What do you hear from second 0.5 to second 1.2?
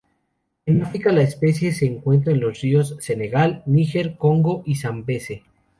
En África,